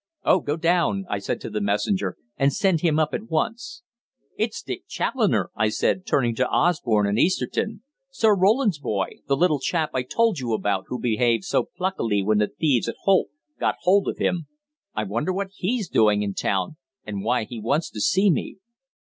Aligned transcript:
Oh, 0.25 0.39
go 0.39 0.57
down," 0.57 1.05
I 1.11 1.19
said 1.19 1.39
to 1.41 1.49
the 1.51 1.61
messenger, 1.61 2.17
"and 2.35 2.51
send 2.51 2.81
him 2.81 2.97
up 2.97 3.13
at 3.13 3.29
once." 3.29 3.83
"It's 4.35 4.63
Dick 4.63 4.87
Challoner," 4.87 5.51
I 5.55 5.69
said, 5.69 6.07
turning 6.07 6.33
to 6.37 6.49
Osborne 6.49 7.05
and 7.05 7.19
Easterton, 7.19 7.83
"Sir 8.09 8.35
Roland's 8.35 8.79
boy, 8.79 9.19
the 9.27 9.37
little 9.37 9.59
chap 9.59 9.91
I 9.93 10.01
told 10.01 10.39
you 10.39 10.55
about 10.55 10.85
who 10.87 10.99
behaved 10.99 11.43
so 11.43 11.67
pluckily 11.77 12.23
when 12.23 12.39
the 12.39 12.47
thieves 12.47 12.89
at 12.89 12.95
Holt 13.03 13.29
got 13.59 13.75
hold 13.81 14.07
of 14.07 14.17
him. 14.17 14.47
I 14.95 15.03
wonder 15.03 15.31
what 15.31 15.51
he's 15.53 15.87
doing 15.87 16.23
in 16.23 16.33
town, 16.33 16.77
and 17.05 17.23
why 17.23 17.43
he 17.43 17.59
wants 17.61 17.91
to 17.91 18.01
see 18.01 18.31
me." 18.31 18.57